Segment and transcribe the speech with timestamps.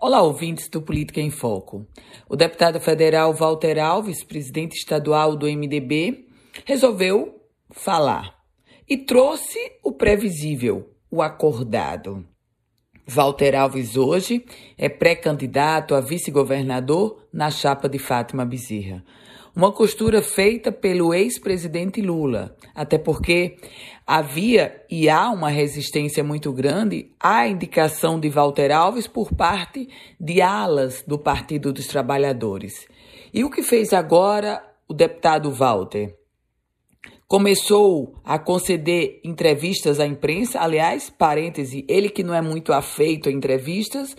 [0.00, 1.84] Olá, ouvintes do Política em Foco.
[2.28, 6.24] O deputado federal Walter Alves, presidente estadual do MDB,
[6.64, 8.38] resolveu falar
[8.88, 12.24] e trouxe o previsível, o acordado.
[13.08, 14.44] Walter Alves hoje
[14.76, 19.04] é pré-candidato a vice-governador na chapa de Fátima Bezerra.
[19.54, 23.56] Uma costura feita pelo ex-presidente Lula, até porque
[24.06, 29.88] havia e há uma resistência muito grande à indicação de Walter Alves por parte
[30.20, 32.86] de alas do Partido dos Trabalhadores.
[33.32, 36.17] E o que fez agora o deputado Walter?
[37.28, 43.32] Começou a conceder entrevistas à imprensa, aliás, parêntese, ele que não é muito afeito a
[43.32, 44.16] entrevistas,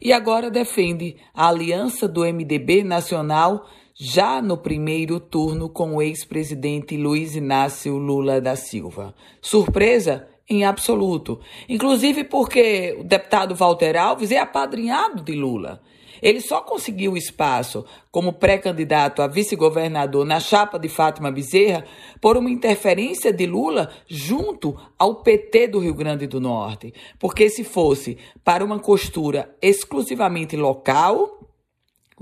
[0.00, 6.96] e agora defende a aliança do MDB nacional já no primeiro turno com o ex-presidente
[6.96, 9.12] Luiz Inácio Lula da Silva.
[9.40, 10.28] Surpresa?
[10.48, 11.40] Em absoluto.
[11.68, 15.82] Inclusive porque o deputado Walter Alves é apadrinhado de Lula.
[16.22, 21.84] Ele só conseguiu espaço como pré-candidato a vice-governador na chapa de Fátima Bezerra
[22.20, 26.94] por uma interferência de Lula junto ao PT do Rio Grande do Norte.
[27.18, 31.42] Porque se fosse para uma costura exclusivamente local,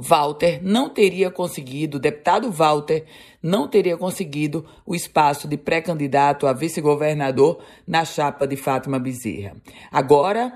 [0.01, 3.05] Walter não teria conseguido, o deputado Walter
[3.43, 9.57] não teria conseguido o espaço de pré-candidato a vice-governador na chapa de Fátima Bezerra.
[9.93, 10.55] Agora,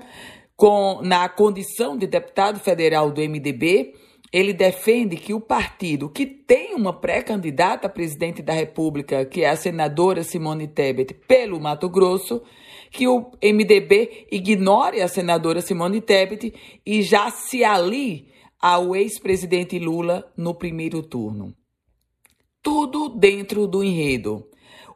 [0.55, 3.93] com, na condição de deputado federal do MDB,
[4.31, 9.49] ele defende que o partido que tem uma pré-candidata a presidente da República, que é
[9.49, 12.41] a senadora Simone Tebet, pelo Mato Grosso,
[12.91, 16.53] que o MDB ignore a senadora Simone Tebet
[16.85, 18.27] e já se alie
[18.59, 21.53] ao ex-presidente Lula no primeiro turno.
[22.61, 24.49] Tudo dentro do enredo.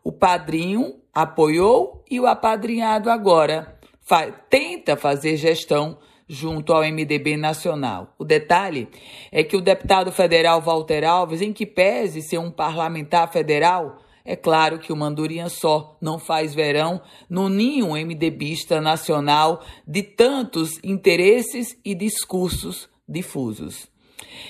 [0.03, 3.78] O padrinho apoiou e o apadrinhado agora
[4.09, 8.15] fa tenta fazer gestão junto ao MDB nacional.
[8.17, 8.87] O detalhe
[9.31, 14.35] é que o deputado federal Walter Alves, em que pese ser um parlamentar federal, é
[14.35, 16.99] claro que o Mandurian só não faz verão
[17.29, 23.87] no ninho MDBista nacional de tantos interesses e discursos difusos.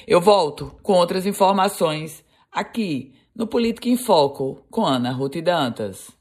[0.07, 6.18] Eu volto com outras informações aqui no Política em Foco com Ana Ruth Dantas.